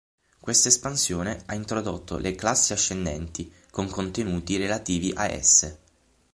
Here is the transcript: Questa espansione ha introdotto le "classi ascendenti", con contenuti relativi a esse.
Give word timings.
Questa 0.39 0.67
espansione 0.67 1.43
ha 1.45 1.53
introdotto 1.53 2.17
le 2.17 2.33
"classi 2.33 2.73
ascendenti", 2.73 3.53
con 3.69 3.87
contenuti 3.87 4.57
relativi 4.57 5.11
a 5.13 5.29
esse. 5.29 5.79